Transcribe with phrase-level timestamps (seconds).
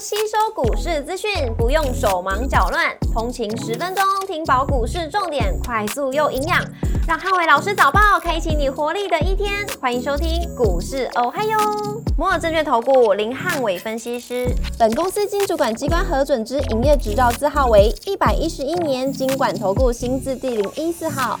[0.00, 6.64] 吸收股市资讯，不用手忙脚乱，通勤十分钟听饱股市重点，快速又营养，
[7.08, 9.66] 让汉伟老师早报开启你活力的一天。
[9.80, 11.58] 欢迎收听股市哦嗨哟，
[12.16, 14.46] 摩尔证券投顾林汉伟分析师，
[14.78, 21.40] 本公司经主管机关核准之营业执照字号为一百一十一年经管投顾新字第零一四号。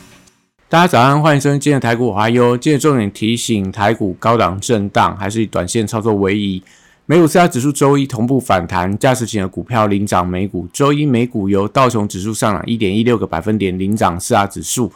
[0.68, 2.56] 大家早安，欢迎收听今天的台股华优。
[2.56, 6.60] 今日重点提醒，台股高档震荡，还是以短线操作为宜。
[7.10, 10.68] 美股四大指数周一同步反弹，驾驶型的股票领涨美股。
[10.74, 14.92] 周一美股由道琼指数上涨一点一六个百分点领涨四大指数，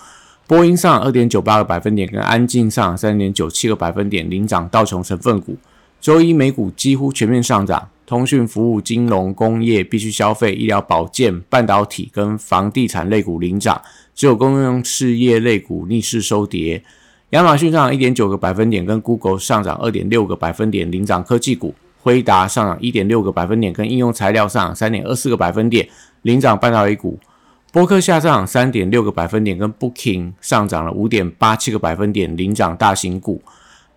[0.47, 5.57] 波音上涨二点九八个百分点，跟安进上涨三点九七个百分点领涨道琼成分股。
[6.03, 13.81] 周一美股几乎全面上涨，通讯服务、金融、工业、必需消费、医疗保健、半导体跟房地产类股领涨。
[14.15, 16.85] 只有公用事业类股逆势收跌，
[17.31, 25.89] 亚马逊上涨一点九个百分点，跟 Google 上涨二点六个百分点领涨科技股；辉达上涨一点六个百分点，跟应用材料上涨三点二四个百分点
[26.23, 27.17] 领涨半导体股；
[27.71, 33.41] 波克夏上涨三点六个百分点，跟 Booking 上涨了五点八七个百分点领涨大型股。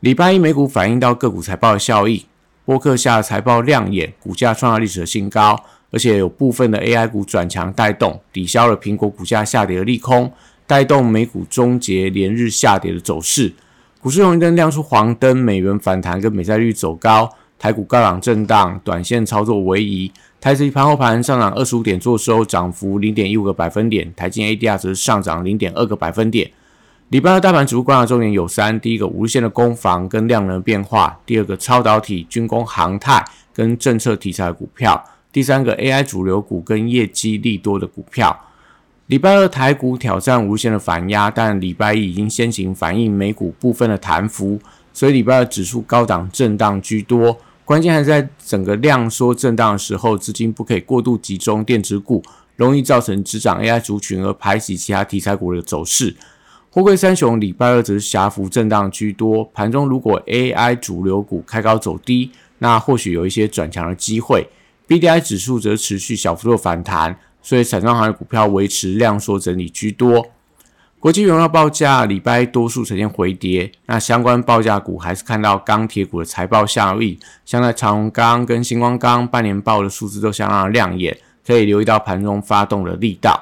[0.01, 2.25] 礼拜一美股反映到个股财报的效益，
[2.63, 5.59] 波克夏财报亮眼，股价创下历史的新高。
[5.91, 10.29] 而且有部分的 AI 股转强带动，抵消了苹果股价下跌的利空，
[10.67, 13.53] 带动美股终结连日下跌的走势。
[14.01, 20.11] 股市红绿灯亮出黄灯，美元反弹跟美债率走高，台股高档震荡，短线操作为宜。
[20.39, 24.13] 台指盘后盘上涨二十五点，做收涨幅零点一五个百分点。
[24.15, 26.51] 台金 ADR 则上涨零点二个百分点。
[27.09, 35.03] 礼拜二大盘主观察重点有三：第一个无日线的攻防跟量能变化；第二个超导体、军工、航太跟政策题材股票。
[35.31, 38.35] 第三个 AI 主流股跟业绩利多的股票，
[39.07, 44.59] 礼拜二台股挑战无限的反压，但礼拜一已经先行反映美股部分的弹幅，
[44.95, 47.37] 所以礼拜二指数高档震荡居多。
[47.65, 52.23] 关键还是在整个量缩震荡的时候，资金不可以过度集中电子股，
[52.55, 56.15] 容易造成只涨 AI 族群而排挤其他题材股的走势。
[56.71, 64.47] 货柜三雄礼拜二则是狭幅震荡居多，盘中如果 AI 主流股开高走低，那或许有一些转强的机会。
[64.87, 70.27] B D I 指数则持续小幅度反弹，所以产商行业股票维持量缩整理居多。
[70.99, 83.39] 国际原料报价礼拜多数呈现回跌，那相关报价股还是看到钢铁股的财报效益，像在长虹钢跟星光钢半年报的数字都相当亮眼，可以留意到盘中发动的力道。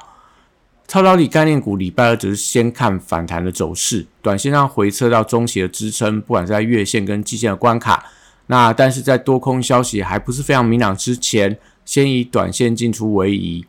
[0.86, 8.06] 超导体概念股礼拜二只是先看反弹的走势，短线上回撤到中期的支撑，不管在月线跟季线的关卡。
[8.47, 13.66] 那但是在多空消息还不是非常明朗之前，先以短线进出为宜。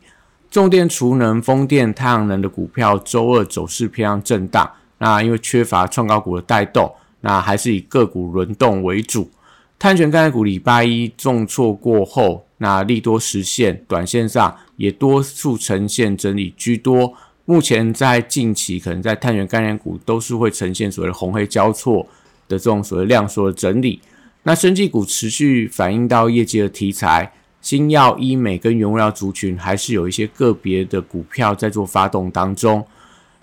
[0.55, 4.71] 重电、储能、风电、太阳能的股票周二走势偏向震荡。
[4.99, 6.89] 那因为缺乏创高股的带动，
[7.19, 9.29] 那还是以个股轮动为主。
[9.77, 17.13] 碳权概念股礼拜一重挫过后，那利多实现，短线上也多数呈现整理居多。
[17.43, 22.07] 目前在近期可能在碳权概念股都是会呈现所谓的红黑交错
[22.47, 23.99] 的这种所谓量缩的整理。
[24.43, 27.33] 那生技股持续反映到业绩的题材，
[27.65, 32.85] 新药、医美跟原物料族群还是有一些个别的股票在做发动当中。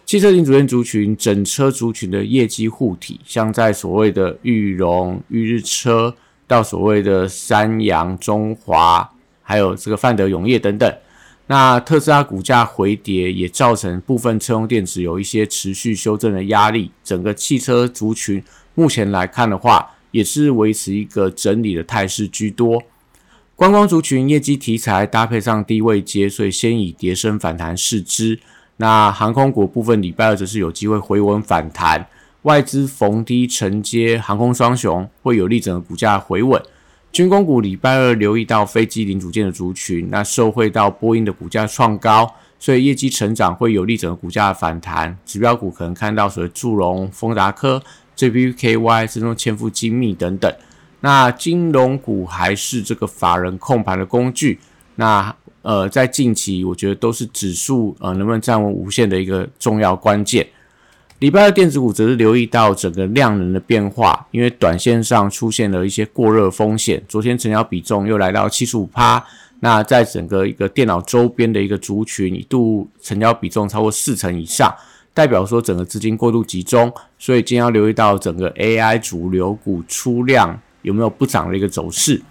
[0.06, 6.14] 汽车零组件族群、整车族群的业绩护体，像在所谓的裕隆、裕日车，
[6.46, 9.10] 到所谓的三洋、中华，
[9.42, 10.94] 还有这个范德永业等等。
[11.48, 16.92] 那特斯拉股价回跌，也造成部分车用电子有一些持续修正的压力。
[17.02, 18.40] 整个汽车族群
[18.76, 22.80] 目前来看的话，也是维持一个整理的态势居多，
[23.62, 28.40] 观光族群业绩题材搭配上低位接，所以先以跌升反弹试之。
[28.78, 32.08] 那航空股部分礼拜二则是有机会回稳反弹，
[32.42, 36.60] 外资逢低承接航空双雄，会有利整个股价回稳。
[37.12, 45.16] 军工股礼拜二留意到飞机零组件的族群，那受惠到波音的股价创高，所以业绩成长会有利整个股价的反弹。
[45.24, 47.80] 指标股可能看到所谓祝融、丰达科。
[48.16, 50.52] JPKY 这种千富精密等等，
[51.02, 54.58] 那金融股还是这个法人控盘的工具。
[54.94, 60.46] 那呃，在近期我觉得都是指数呃能不能站稳无限的一个重要关键。
[61.18, 67.00] 礼拜二电子股则是留意到整个量能的变化，因为短线上出现了一些过热风险。
[67.08, 69.24] 昨天成交比重又来到七十五趴，
[69.60, 74.74] 那在整个一个电脑周边的一个族群一度成交比重超过四成以上。
[75.14, 82.22] 代表说整个资金过度集中，所以今天要留意到整个 AI 主流股出量有没有不涨的一个走势。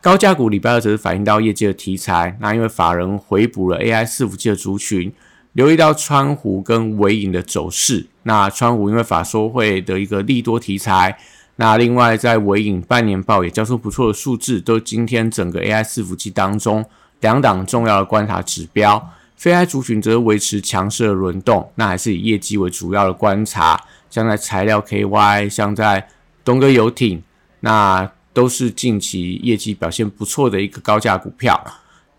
[0.00, 5.10] 高价股礼拜二则是反映到业绩的题材，那因为法人回补了 AI 伺服器的族群，
[5.54, 8.06] 留意到川湖跟尾影的走势。
[8.24, 11.16] 那川湖因为法说会的一个利多题材，
[11.56, 16.84] 那另外在尾影半年报也交出不错的数字，都今天整个 AI 伺服器当中
[17.20, 19.10] 两档重要的观察指标。
[19.36, 23.80] 非 AI 族群则维持强势的轮动，那还是以业绩为主要的观察，
[24.10, 26.08] 像在材料 KY，像在
[26.44, 27.22] 东哥游艇，
[27.64, 31.58] 那都是近期业绩表现不错的一个高价股票。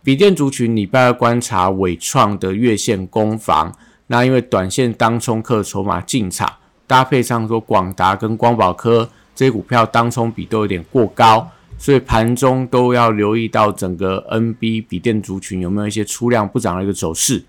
[0.03, 3.71] 笔电族群礼拜二观察伟创的月线攻防，
[4.07, 6.51] 那因为短线当冲客筹码进场，
[6.87, 11.51] 搭配上说广达跟光宝科这些股票当冲比都有点过高。
[11.77, 17.43] 所以盘中都要留意到整个 NB 笔电族群有没有一些出量不涨的一个走势。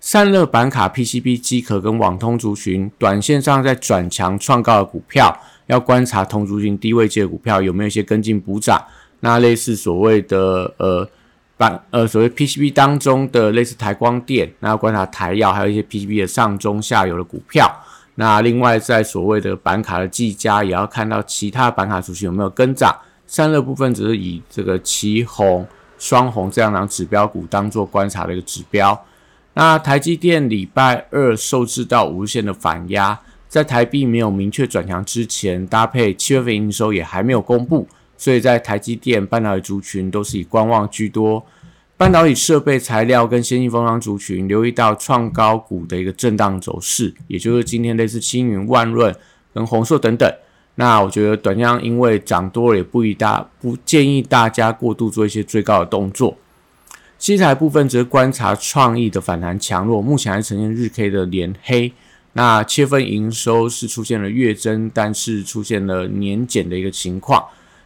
[0.00, 8.82] 散热板卡、PCB 机壳跟网通族群，短线上在转强创高的股票，要观察同族群低位阶的股票有没有一些跟进补涨。
[9.20, 11.08] 那类似所谓的呃
[11.56, 17.70] 板呃所谓 PCB 当中的类似台光电，那要观察台药，还有一些 PCB 的上中下游的股票。
[18.16, 22.94] 那另外在所谓的板卡的技嘉，也要看到其他板卡族群有没有跟涨。
[23.26, 25.66] 散热部分只是以这个旗红、
[25.98, 28.98] 双红这样的指标股当做观察的一个指标。
[29.54, 33.18] 那台积电礼拜二受制到无限的反压，
[33.48, 41.44] 在台币没有明确转强之前，搭配七月份营收也还没有公布，所以在台积电半导体族群都是以观望居多。
[41.96, 49.14] 半导体设备材料跟先进封装族群留意到创高股的一个震荡走势，也就是今天类似青云、万润
[49.54, 50.30] 跟宏硕等等。
[50.74, 56.36] 那我觉得短量因为涨多了，也不宜大不建议大家过度做一些追高的动作。
[57.18, 61.90] 七材部分则观察创意的反弹强弱，目前还呈现日 K 的连黑。
[62.36, 67.42] 那切分营收是出现了月增，但是出现了年减的一个情况。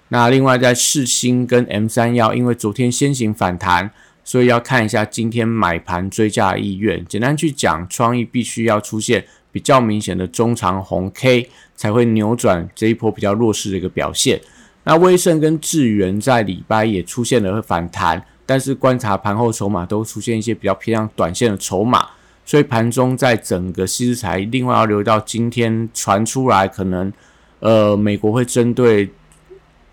[0.09, 3.91] 那另外在世新跟 M 三幺，因为昨天先行反弹，
[4.25, 7.05] 所以要看一下今天买盘追加意愿。
[7.07, 9.25] 简单去讲，创意必须要出现。
[9.53, 14.41] 比较明显的中长红 K 才会扭转这一波比较弱势的一个表现。
[14.85, 22.11] 那威盛跟智源在礼拜也出现了反弹，但是观察盘后筹码都出现一些比较偏向短线的筹码，
[22.45, 27.13] 所以盘中在整个西资材，另外要留意到今天传出来可能
[27.61, 29.09] 呃美国会针对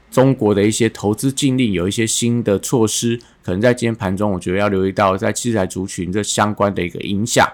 [0.10, 7.48] 中国的一些投资禁令有一些新的措施，可能在今天盘中我觉得要留意到在器材族群这相关的一个影响。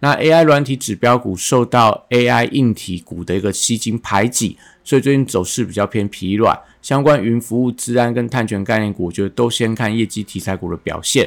[0.00, 6.58] 那 AI 软体指标股受到 AI 硬体股的一个吸金排挤，所以最近走势比较偏疲软。
[6.82, 11.26] 相关云服务、治安跟碳权概念股，我觉得都先看业绩题材股的表现。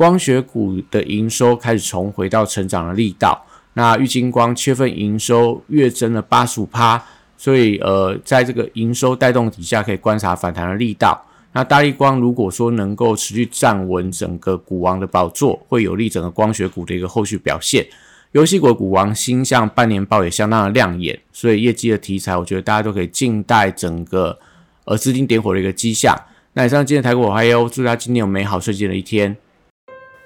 [0.00, 3.38] 光学股的营收开始重回到成长的力道。
[3.74, 7.04] 那玉金光七月份营收月增了八十五趴，
[7.36, 11.22] 所以呃，在这个营收带动底下，可以观察反弹的力道。
[11.52, 17.86] 那大力光如果说能够持续站稳整个股王的宝座，会有利整个光学股的一个后续表现。
[18.32, 24.38] 游戏股股王星象半年报也相当的亮眼，所以业绩的题材，我觉得大家都可以静待整个
[24.86, 26.18] 呃资金点火的一个迹象。
[26.54, 29.36] 那以上今天台股我还有祝大家今天有美好顺境的一天。